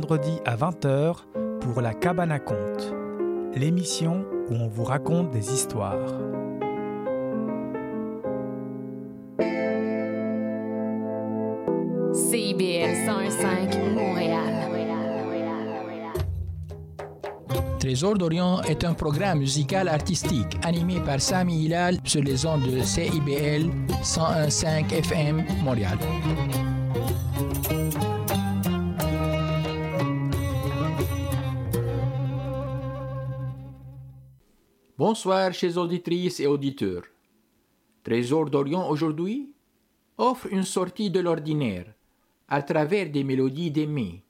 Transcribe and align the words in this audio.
vendredi 0.00 0.40
à 0.46 0.56
20h 0.56 1.14
pour 1.60 1.82
la 1.82 1.92
Cabane 1.92 2.32
à 2.32 2.38
Conte, 2.38 2.94
l'émission 3.54 4.24
où 4.48 4.54
on 4.54 4.66
vous 4.66 4.84
raconte 4.84 5.30
des 5.30 5.52
histoires. 5.52 5.98
CIBL 12.14 12.94
105 13.06 13.76
Montréal. 13.94 14.40
Trésor 17.78 18.14
d'Orient 18.14 18.62
est 18.62 18.84
un 18.84 18.94
programme 18.94 19.40
musical 19.40 19.88
artistique 19.88 20.58
animé 20.62 21.00
par 21.00 21.20
Sami 21.20 21.64
Hilal 21.64 21.98
sur 22.04 22.22
les 22.22 22.46
ondes 22.46 22.70
de 22.70 22.82
CIBL 22.82 23.70
101.5 24.02 24.92
FM 24.92 25.44
Montréal. 25.64 25.98
Bonsoir 35.00 35.54
chers 35.54 35.78
auditrices 35.78 36.40
et 36.40 36.46
auditeurs. 36.46 37.04
Trésor 38.04 38.50
d'Orient 38.50 38.86
aujourd'hui 38.86 39.50
offre 40.18 40.46
une 40.52 40.62
sortie 40.62 41.10
de 41.10 41.20
l'ordinaire 41.20 41.86
à 42.48 42.60
travers 42.60 43.08
des 43.08 43.24
mélodies 43.24 43.70
d'aimer 43.70 44.22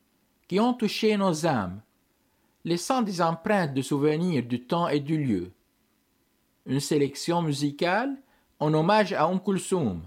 qui 0.46 0.60
ont 0.60 0.72
touché 0.72 1.16
nos 1.16 1.44
âmes, 1.44 1.82
laissant 2.64 3.02
des 3.02 3.20
empreintes 3.20 3.74
de 3.74 3.82
souvenirs 3.82 4.44
du 4.44 4.64
temps 4.64 4.86
et 4.86 5.00
du 5.00 5.18
lieu. 5.18 5.50
Une 6.66 6.78
sélection 6.78 7.42
musicale 7.42 8.16
en 8.60 8.72
hommage 8.72 9.12
à 9.12 9.28
Umm 9.28 9.40
Kulsum 9.40 10.02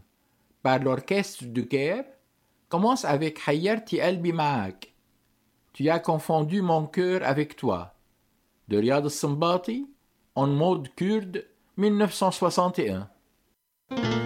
par 0.62 0.80
l'orchestre 0.80 1.43
du 1.43 1.68
Caire 1.68 2.05
commence 2.70 3.04
avec 3.04 3.38
Hayarti 3.45 3.99
Albi 3.99 4.32
Ma'ak. 4.32 4.93
Tu 5.73 5.90
as 5.90 5.99
confondu 5.99 6.62
mon 6.62 6.85
cœur 6.85 7.20
avec 7.26 7.57
toi 7.57 7.95
de 8.70 8.77
Riyad 8.77 9.09
Simbati 9.09 9.90
en 10.35 10.57
mode 10.57 10.89
kurde 10.98 11.43
1961. 11.76 14.23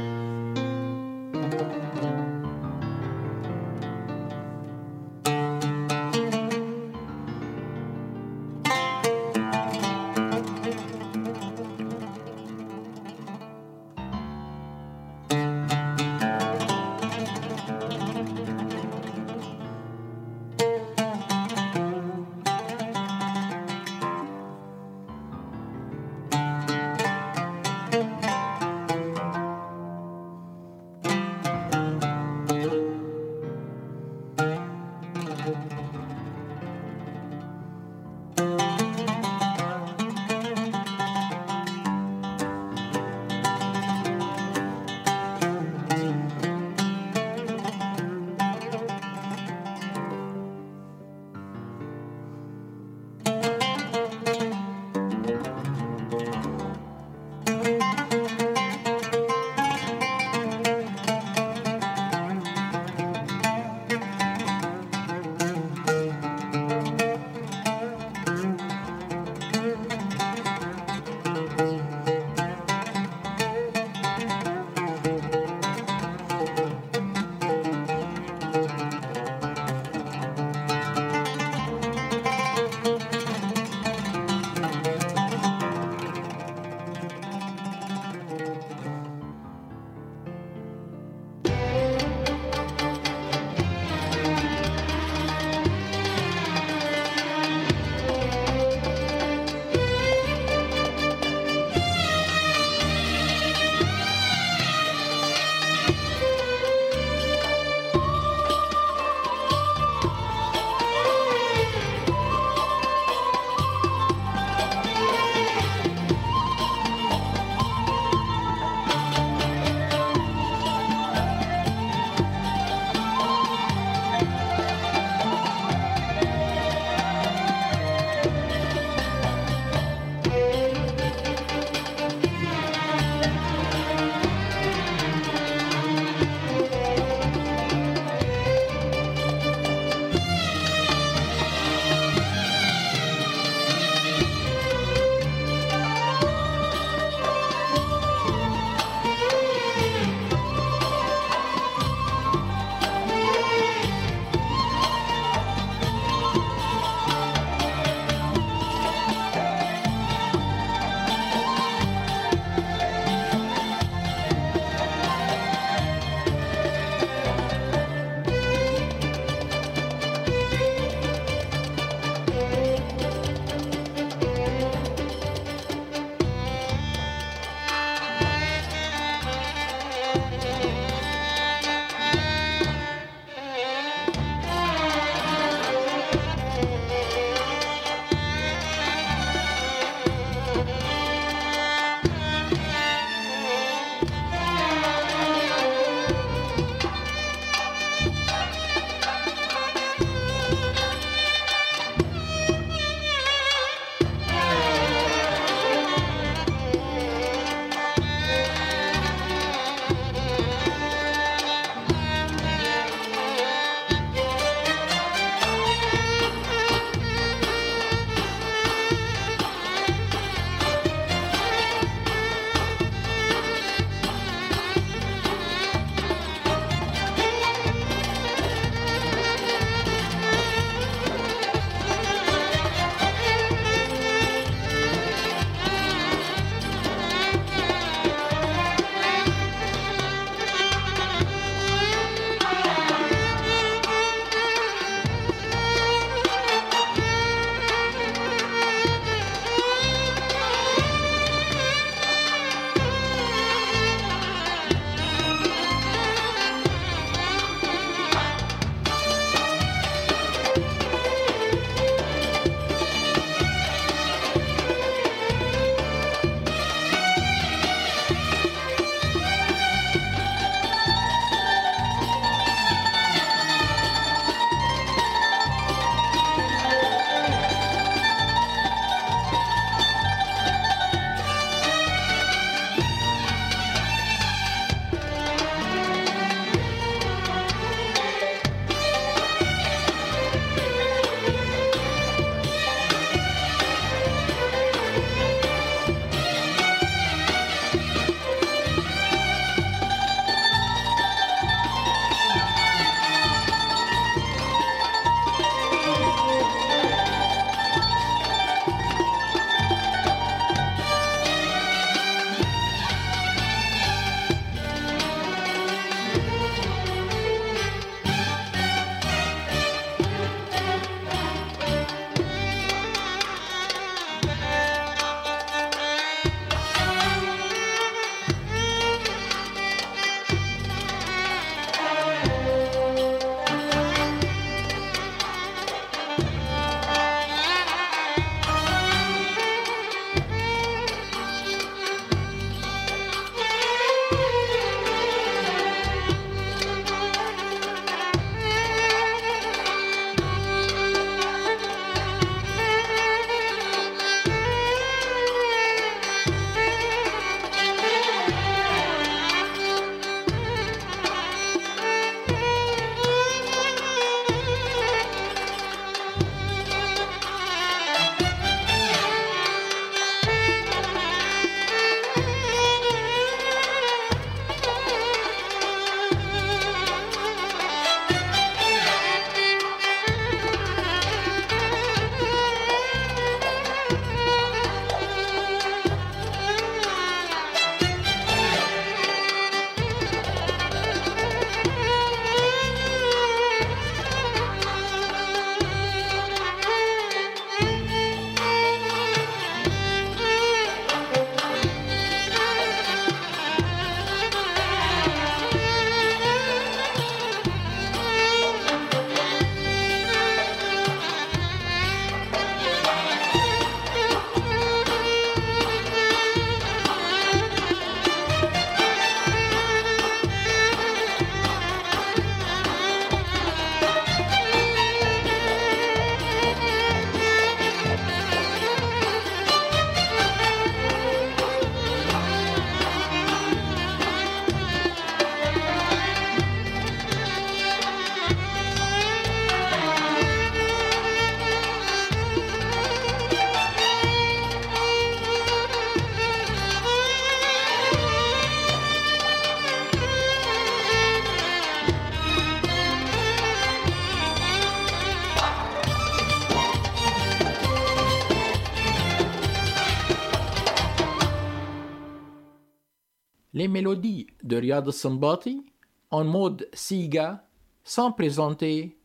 Les 463.78 463.84
mélodies 463.84 464.26
de 464.44 464.58
Riyad 464.58 464.90
Sambati 464.90 465.64
en 466.10 466.24
mode 466.24 466.68
Siga 466.74 467.46
sont 467.84 468.12
présentées 468.12 468.98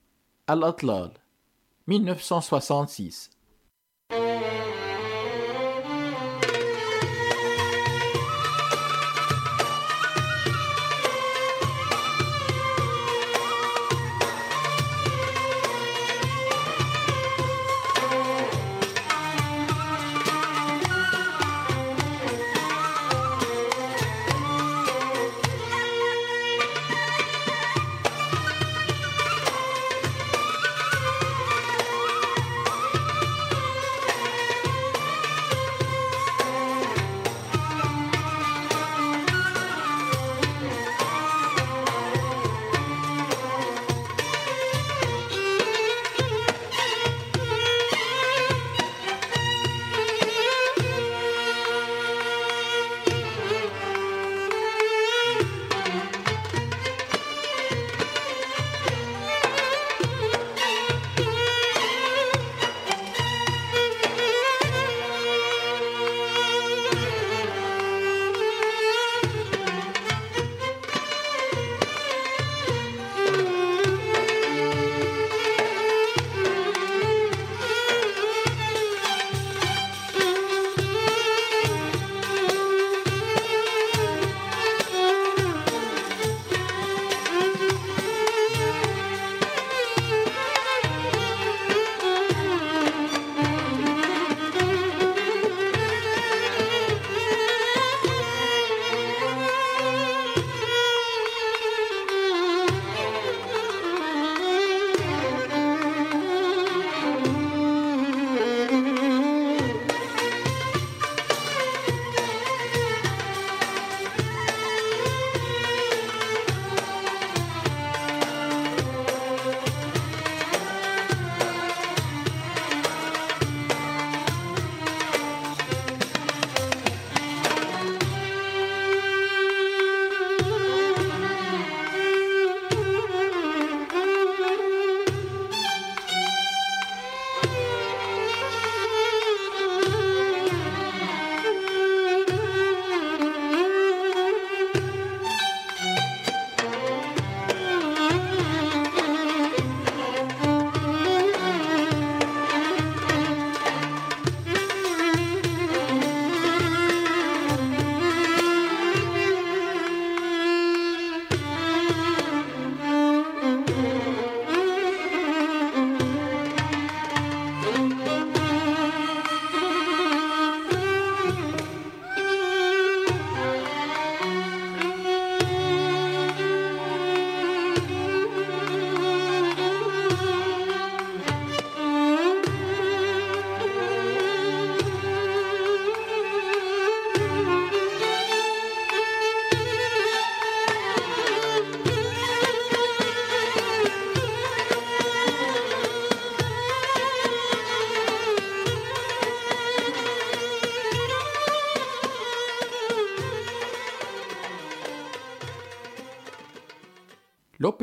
à 0.47 0.57
l'Atlal 0.57 1.11
1966. 1.87 3.32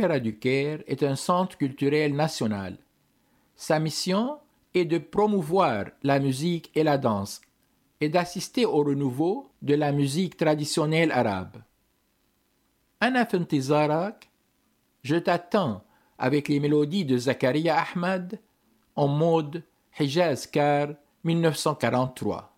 Du 0.08 0.38
Caire 0.40 0.80
est 0.88 1.04
un 1.04 1.16
centre 1.16 1.58
culturel 1.58 2.16
national. 2.16 2.78
Sa 3.56 3.80
mission 3.80 4.38
est 4.74 4.86
de 4.86 4.98
promouvoir 4.98 5.86
la 6.04 6.20
musique 6.20 6.72
et 6.76 6.84
la 6.84 6.98
danse 6.98 7.42
et 8.00 8.08
d'assister 8.08 8.66
au 8.66 8.84
renouveau 8.84 9.50
de 9.62 9.76
la 9.76 9.92
musique 9.92 10.38
traditionnelle 10.38 11.12
arabe. 11.12 11.58
Anna 13.02 13.26
Fentizarak, 13.26 14.30
je 15.04 15.18
t'attends 15.18 15.84
avec 16.18 16.48
les 16.48 16.60
mélodies 16.60 17.06
de 17.06 17.18
Zakaria 17.18 17.78
Ahmad 17.78 18.40
en 18.96 19.08
mode 19.08 19.64
Hijaz 20.00 20.48
Kar 20.48 20.90
1943. 21.26 22.56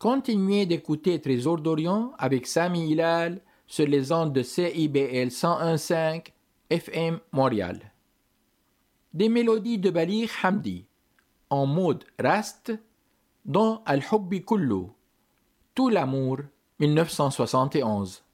Continuez 0.00 0.64
d'écouter 0.64 1.20
Trésor 1.20 1.58
d'Orient 1.58 2.14
avec 2.16 2.46
Sami 2.46 2.90
Hilal 2.90 3.42
sur 3.66 3.86
les 3.86 4.12
ondes 4.12 4.32
de 4.32 4.42
CIBL 4.42 5.28
101.5 5.28 6.28
FM 6.70 7.20
Montréal. 7.32 7.92
Des 9.12 9.28
mélodies 9.28 9.76
de 9.76 9.90
Balir 9.90 10.30
Hamdi 10.42 10.86
en 11.50 11.66
mode 11.66 12.04
Rast 12.18 12.72
dans 13.44 13.82
Al-Hubbi 13.84 14.42
Kullu, 14.42 14.86
Tout 15.74 15.90
l'amour 15.90 16.38
1971. 16.78 18.24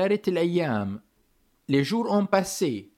دارت 0.00 0.28
الأيام 0.28 1.00
Les 1.68 1.82
jours 1.84 2.10
ont 2.10 2.26
passé 2.26 2.90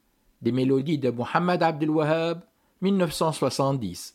des 0.42 0.52
mélodies 0.52 0.98
de 0.98 1.10
Mohamed 1.10 1.62
Abdel 1.62 1.90
Wahab 1.90 2.42
1970 2.82 4.14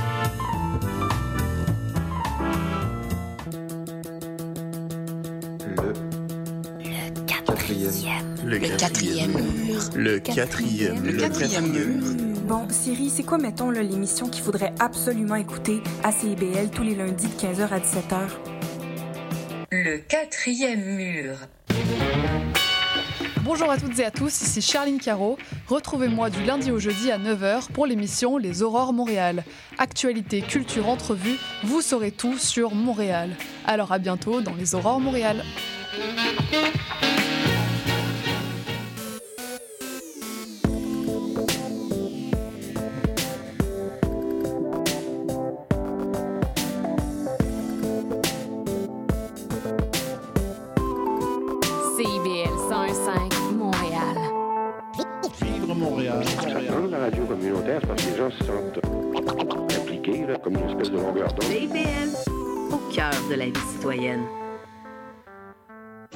Quatrième 8.91 9.31
mur. 9.31 9.81
Le 9.95 10.19
quatrième. 10.19 11.03
Le 11.05 11.13
quatrième 11.13 11.71
mur. 11.71 12.03
Bon, 12.45 12.67
Siri, 12.69 13.09
c'est 13.09 13.23
quoi, 13.23 13.37
mettons, 13.37 13.69
l'émission 13.69 14.27
qu'il 14.27 14.43
faudrait 14.43 14.73
absolument 14.79 15.35
écouter 15.35 15.81
à 16.03 16.11
CIBL 16.11 16.69
tous 16.73 16.83
les 16.83 16.95
lundis 16.95 17.27
de 17.27 17.33
15h 17.33 17.69
à 17.69 17.79
17h? 17.79 18.27
Le 19.71 19.97
quatrième 19.99 20.83
mur. 20.83 21.35
Bonjour 23.43 23.71
à 23.71 23.77
toutes 23.77 23.97
et 23.99 24.05
à 24.05 24.11
tous, 24.11 24.41
ici 24.41 24.61
Charline 24.61 24.99
Caro. 24.99 25.37
Retrouvez-moi 25.67 26.29
du 26.29 26.43
lundi 26.43 26.69
au 26.69 26.79
jeudi 26.79 27.11
à 27.11 27.17
9h 27.17 27.71
pour 27.71 27.85
l'émission 27.85 28.37
Les 28.37 28.61
Aurores 28.61 28.91
Montréal. 28.91 29.45
Actualité, 29.77 30.41
culture, 30.41 30.89
entrevue, 30.89 31.37
vous 31.63 31.81
saurez 31.81 32.11
tout 32.11 32.37
sur 32.37 32.75
Montréal. 32.75 33.31
Alors 33.65 33.93
à 33.93 33.99
bientôt 33.99 34.41
dans 34.41 34.53
Les 34.53 34.75
Aurores 34.75 34.99
Montréal. 34.99 35.43
Montréal. 55.81 56.23
Dans 56.69 56.87
la 56.87 56.99
radio 56.99 57.25
communautaire, 57.25 57.81
parce 57.81 58.03
que 58.03 58.11
les 58.11 58.17
gens 58.17 58.31
se 58.31 58.43
sentent 58.43 58.79
impliqués, 59.79 60.25
là, 60.27 60.37
comme 60.37 60.53
une 60.53 60.69
espèce 60.69 60.91
de 60.91 60.97
longueur 60.97 61.33
d'onde. 61.33 61.43
CIBL, 61.43 62.31
au 62.71 62.77
cœur 62.93 63.11
de 63.29 63.35
la 63.35 63.45
vie 63.45 63.67
citoyenne. 63.73 64.23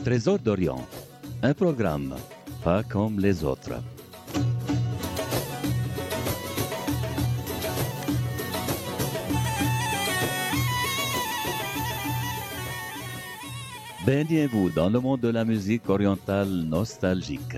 Trésor 0.03 0.39
d'Orient, 0.39 0.85
un 1.41 1.53
programme 1.53 2.15
pas 2.63 2.83
comme 2.83 3.19
les 3.19 3.43
autres. 3.43 3.81
Baignez-vous 14.05 14.69
dans 14.69 14.89
le 14.89 14.99
monde 14.99 15.21
de 15.21 15.29
la 15.29 15.43
musique 15.43 15.89
orientale 15.89 16.47
nostalgique. 16.47 17.57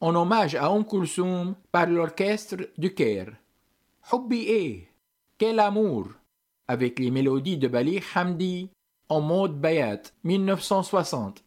en 0.00 0.14
hommage 0.14 0.54
à 0.54 0.70
Om 0.70 0.84
Kulsoum 0.84 1.54
par 1.72 1.86
l'orchestre 1.86 2.56
du 2.76 2.94
Caire. 2.94 3.32
Hubbi 4.12 4.46
E, 4.48 4.80
quel 5.38 5.58
amour, 5.58 6.08
avec 6.68 6.98
les 6.98 7.10
mélodies 7.10 7.58
de 7.58 7.68
Bali 7.68 8.00
Hamdi 8.14 8.70
en 9.08 9.20
mode 9.20 9.60
Bayat 9.60 10.02
1960. 10.24 11.45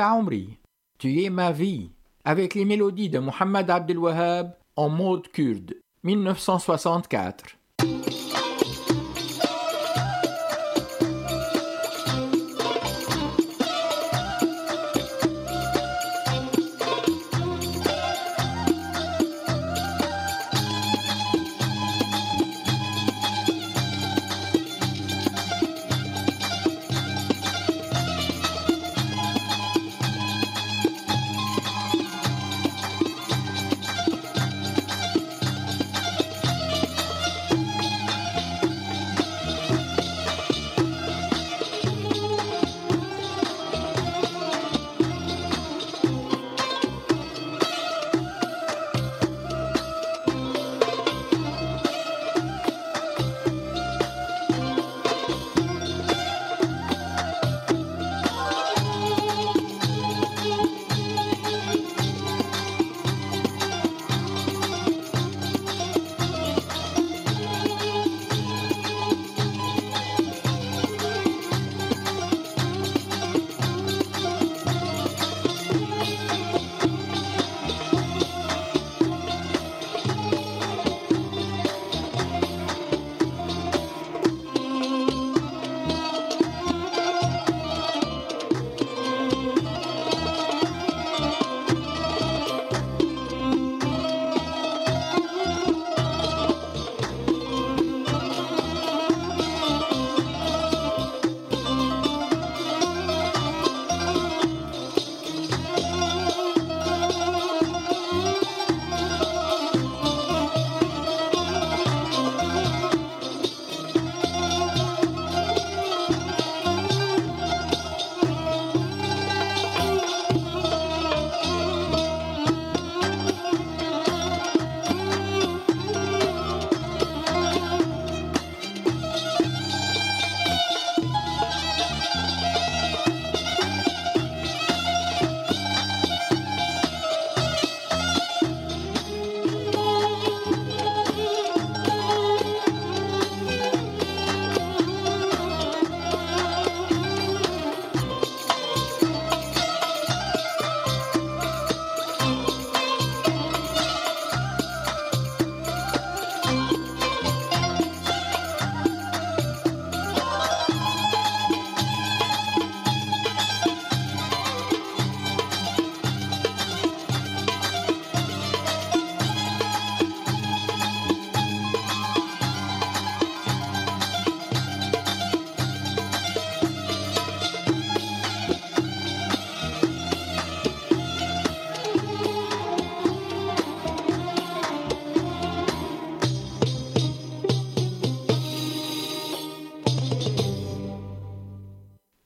Omri, 0.00 0.58
Tu 0.98 1.22
es 1.22 1.30
ma 1.30 1.52
vie, 1.52 1.90
avec 2.24 2.54
les 2.54 2.64
mélodies 2.64 3.08
de 3.08 3.18
Mohamed 3.18 3.70
Abdel 3.70 3.98
Wahab 3.98 4.56
en 4.76 4.88
mode 4.88 5.28
kurde, 5.28 5.74
1964. 6.02 7.56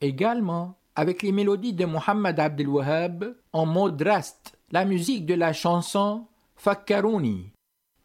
Également, 0.04 0.76
avec 0.96 1.22
les 1.22 1.32
mélodies 1.32 1.72
de 1.72 1.86
Mohamed 1.86 2.38
Abdel 2.38 2.68
Wahab 2.68 3.34
en 3.54 3.64
mode 3.64 4.02
rast, 4.02 4.54
la 4.70 4.84
musique 4.84 5.24
de 5.24 5.32
la 5.32 5.54
chanson 5.54 6.26
Fakkarouni. 6.56 7.52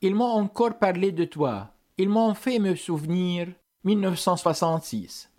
Ils 0.01 0.15
m'ont 0.15 0.31
encore 0.31 0.79
parlé 0.79 1.11
de 1.11 1.25
toi, 1.25 1.73
ils 1.97 2.07
m'ont 2.07 2.35
fait 2.35 2.57
me 2.57 2.75
souvenir 2.75 3.49
1966. 3.83 5.29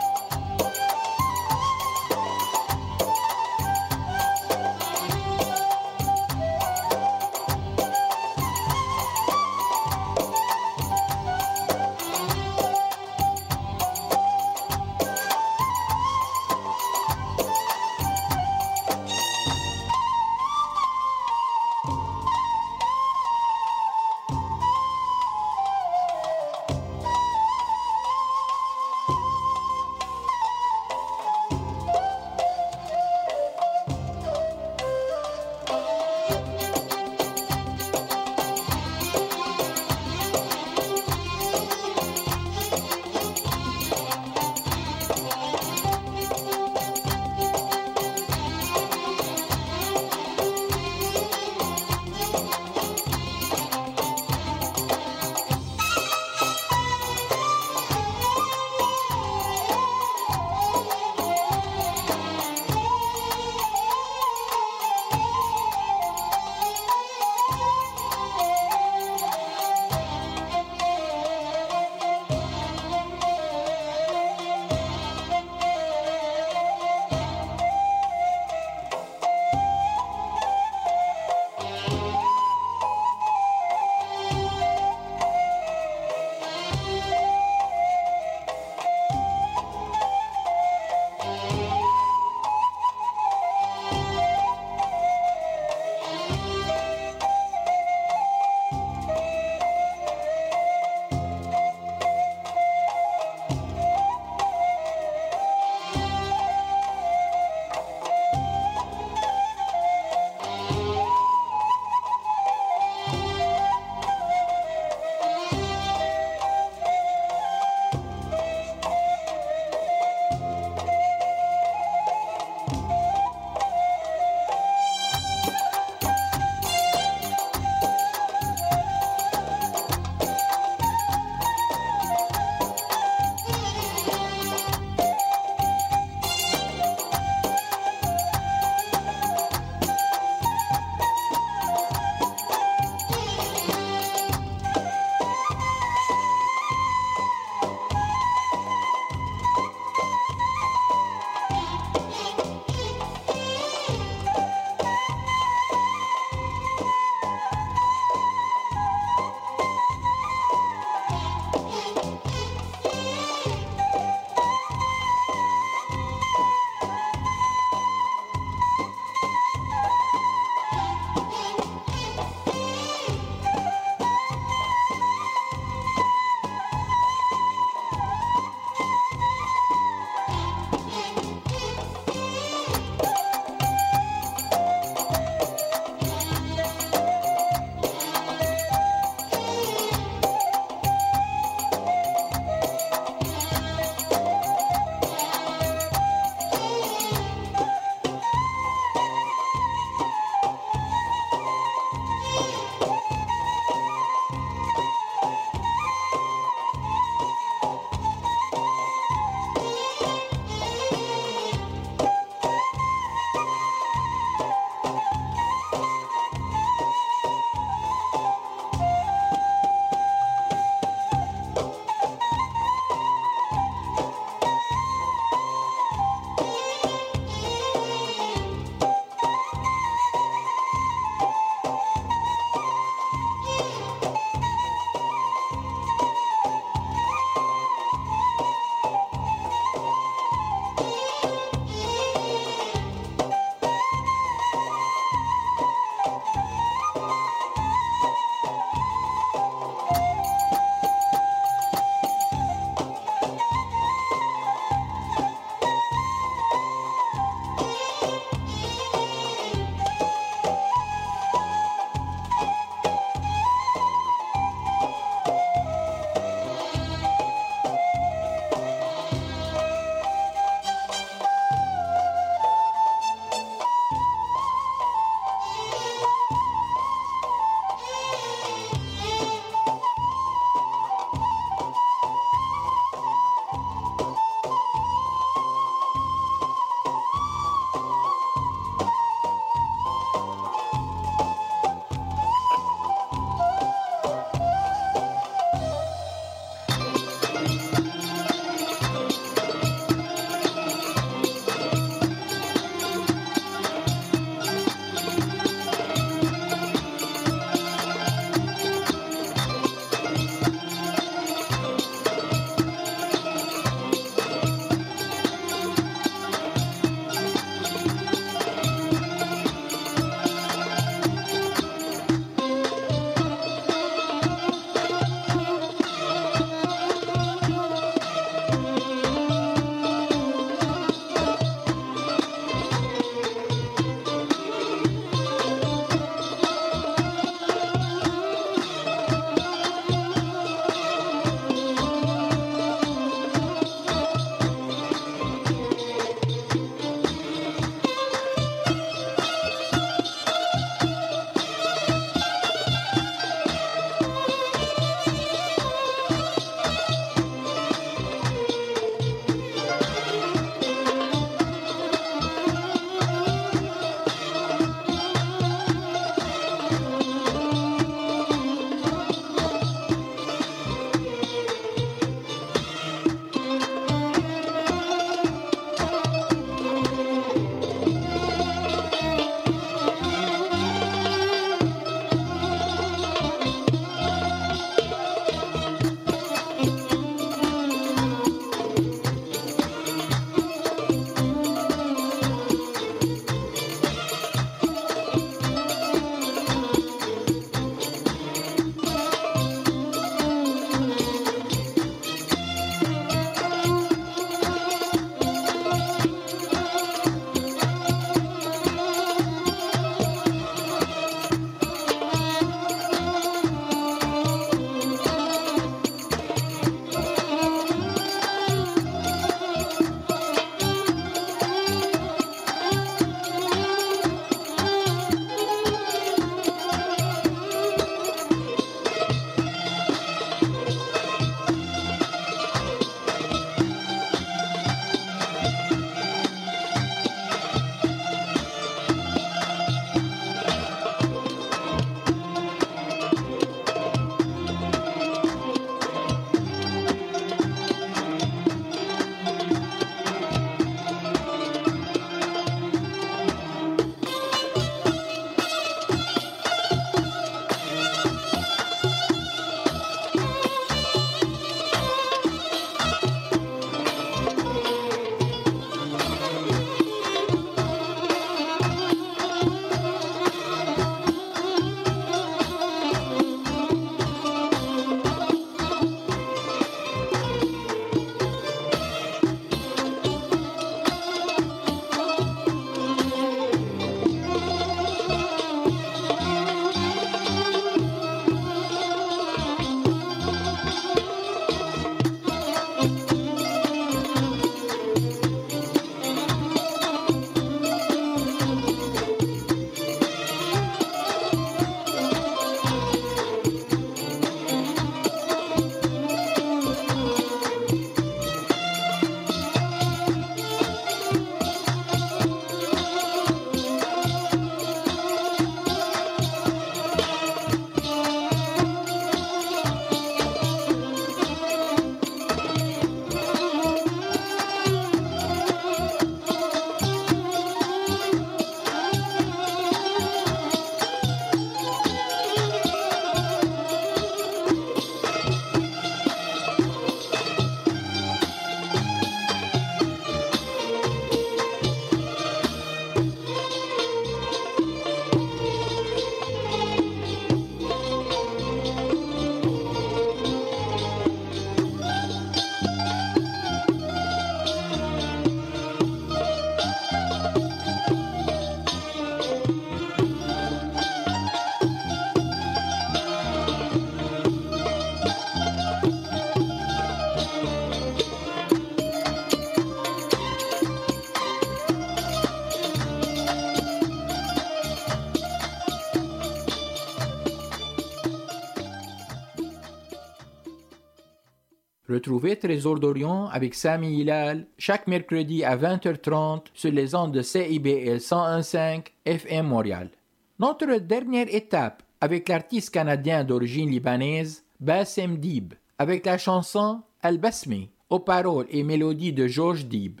Retrouvez 581.90 582.36
Trésor 582.36 582.78
d'Orient 582.78 583.26
avec 583.26 583.52
Sami 583.54 583.98
Hilal 583.98 584.46
chaque 584.58 584.86
mercredi 584.86 585.42
à 585.42 585.56
20h30 585.56 586.44
sur 586.54 586.70
les 586.70 586.94
ondes 586.94 587.10
de 587.10 587.20
CIBL 587.20 587.96
101.5 587.96 588.84
FM 589.04 589.48
Montréal. 589.48 589.90
Notre 590.38 590.78
dernière 590.78 591.26
étape 591.34 591.82
avec 592.00 592.28
l'artiste 592.28 592.70
canadien 592.70 593.24
d'origine 593.24 593.70
libanaise 593.70 594.44
Bassem 594.60 595.16
Dib 595.16 595.54
avec 595.78 596.06
la 596.06 596.16
chanson 596.16 596.82
Al-Basmi 597.02 597.70
aux 597.88 597.98
paroles 597.98 598.46
et 598.50 598.62
mélodies 598.62 599.12
de 599.12 599.26
Georges 599.26 599.66
Dib. 599.66 600.00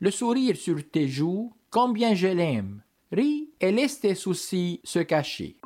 Le 0.00 0.10
sourire 0.10 0.56
sur 0.56 0.78
tes 0.90 1.06
joues, 1.06 1.52
combien 1.70 2.14
je 2.14 2.26
l'aime. 2.26 2.82
Ris 3.12 3.50
et 3.60 3.70
laisse 3.70 4.00
tes 4.00 4.16
soucis 4.16 4.80
se 4.82 4.98
cacher. 4.98 5.56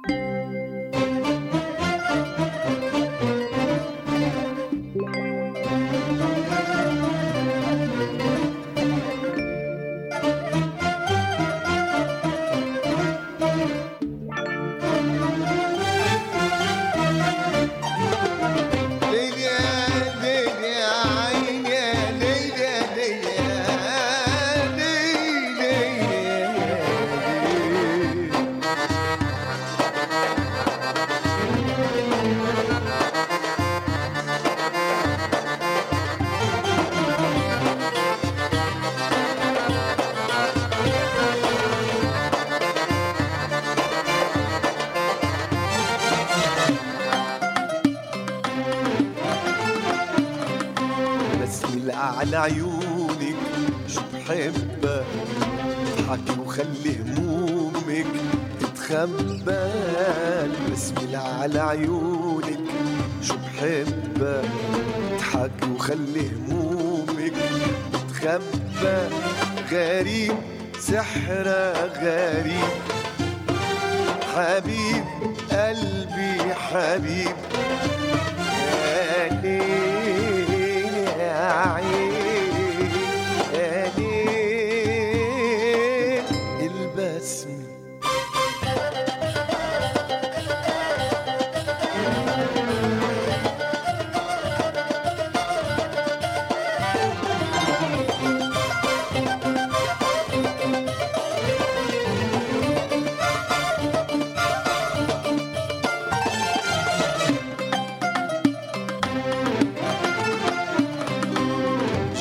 البسمة 87.24 87.64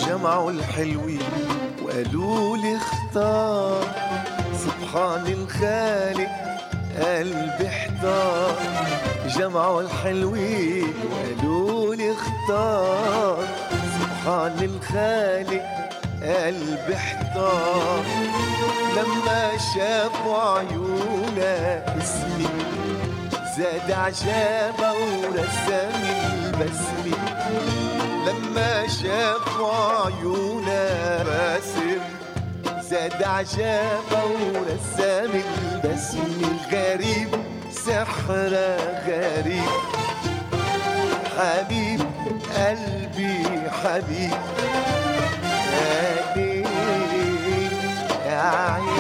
جمعوا 0.08 0.52
الحلوين 0.52 1.20
جمعوا 9.38 9.82
الحلوين 9.82 10.94
وقالوا 11.12 11.96
لي 11.96 12.12
اختار. 12.12 13.38
سبحان 14.00 14.58
الخالق 14.60 15.66
قلبي 16.24 16.96
احتار. 16.96 18.04
لما 18.98 19.52
شافوا 19.76 20.38
عيونا 20.38 21.84
اسمي 21.98 22.48
زاد 23.58 23.92
عجابة 23.92 24.94
ورسم 24.94 26.02
البسمة. 26.34 27.18
لما 28.28 28.88
شافوا 28.88 30.06
عيونا 30.06 30.84
راسم 31.28 32.02
زاد 32.90 33.24
عجابة 33.24 34.24
ورسام 34.54 35.32
البسم 35.34 36.42
الغريب 36.42 37.43
سحر 37.86 38.54
غريب 39.08 39.70
حبيب 41.38 42.02
قلبي 42.56 43.44
حبيب. 43.84 44.34
يا 48.26 48.78
ليل 48.80 48.93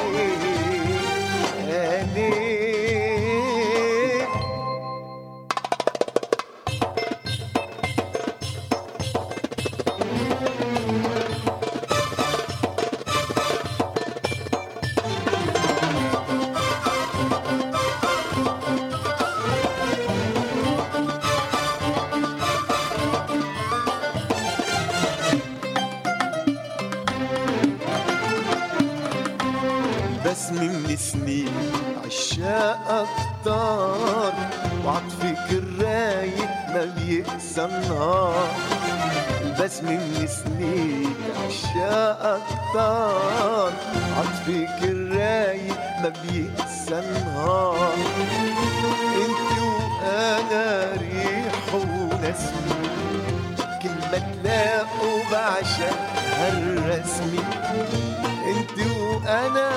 البسمة 39.41 39.91
من 39.91 40.27
سنين 40.27 41.15
عشاق 41.45 42.19
أكتر. 42.25 43.71
عطفك 44.17 44.84
الرايق 44.84 45.77
ما 46.01 46.09
بيقسى 46.23 46.99
النهار. 46.99 47.93
انت 49.15 49.59
وأنا 49.59 50.91
ريح 50.93 51.73
ونسمة 51.73 52.75
كل 53.81 53.89
ما 54.11 54.17
تلاقوا 54.17 55.19
بعشق 55.31 55.97
هالرسمة 56.39 57.43
انت 58.47 58.77
وأنا 58.99 59.69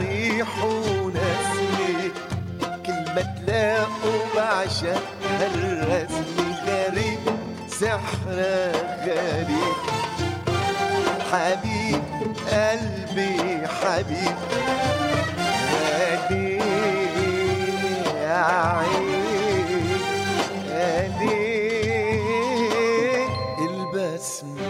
ريح 0.00 0.64
ونسمة 0.64 2.10
كل 2.86 3.14
ما 3.14 3.22
تلاقوا 3.46 4.20
بعشق 4.36 5.02
هالرسمة 5.40 6.53
سحر 7.84 8.38
غريب. 9.06 9.76
حبيب 11.32 12.02
قلبي 12.50 13.68
حبيب. 13.68 14.36
ليل 16.30 16.60
يا 18.16 18.44
عين 18.76 19.86
يا 20.68 21.08
ليل 21.18 22.38
البسمة 23.70 24.68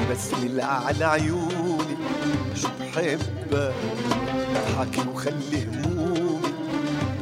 البسمة 0.00 0.38
اللي 0.42 0.62
على 0.62 1.04
عيوني. 1.04 1.96
شو 2.54 2.68
بحبك 2.80 3.74
اضحكي 4.56 5.08
وخلي 5.08 5.62
همومي 5.64 6.52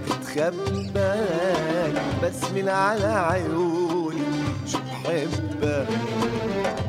تتخبى. 0.07 1.14
اللي 2.22 2.68
على 2.68 3.07
عيوني. 3.07 3.82
بحبك 5.05 5.88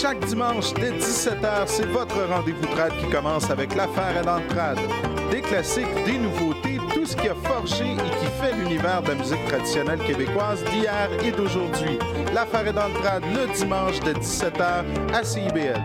Chaque 0.00 0.24
dimanche 0.26 0.74
dès 0.74 0.90
17h, 0.90 1.66
c'est 1.66 1.86
votre 1.86 2.20
rendez-vous 2.28 2.66
trad 2.66 2.92
qui 2.98 3.08
commence 3.10 3.48
avec 3.50 3.74
l'affaire 3.74 4.22
dans 4.24 4.38
le 4.38 4.46
trad. 4.46 4.78
Des 5.30 5.40
classiques, 5.40 5.86
des 6.04 6.18
nouveautés, 6.18 6.78
tout 6.92 7.06
ce 7.06 7.16
qui 7.16 7.28
a 7.28 7.34
forgé 7.34 7.84
et 7.84 7.96
qui 7.96 8.26
fait 8.40 8.54
l'univers 8.54 9.02
de 9.02 9.08
la 9.08 9.14
musique 9.14 9.44
traditionnelle 9.46 9.98
québécoise 10.00 10.62
d'hier 10.64 11.08
et 11.24 11.30
d'aujourd'hui. 11.30 11.98
L'affaire 12.34 12.66
est 12.66 12.72
dans 12.74 12.88
le 12.88 12.94
trad 12.94 13.22
le 13.24 13.54
dimanche 13.56 13.98
dès 14.00 14.12
17h 14.12 14.84
à 15.14 15.24
CIBL. 15.24 15.80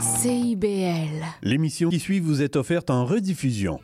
CIBL. 0.00 1.24
L'émission 1.42 1.90
qui 1.90 1.98
suit 1.98 2.20
vous 2.20 2.40
est 2.40 2.56
offerte 2.56 2.88
en 2.88 3.04
rediffusion. 3.04 3.78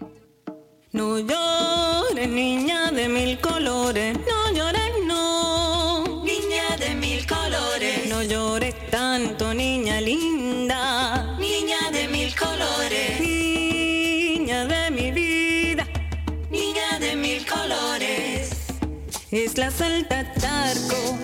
Es 19.37 19.59
la 19.59 19.69
salta 19.71 20.25
tarco, 20.35 21.19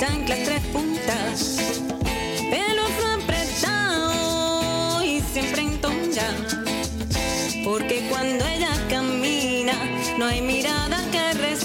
chanclas 0.00 0.38
tres 0.44 0.60
puntas, 0.72 1.58
pelo 2.50 2.82
apretado 3.14 5.02
y 5.04 5.20
siempre 5.20 5.62
en 5.62 5.80
tonja. 5.80 6.28
Porque 7.64 8.06
cuando 8.08 8.44
ella 8.46 8.72
camina, 8.88 9.74
no 10.18 10.26
hay 10.26 10.40
mirada 10.42 10.85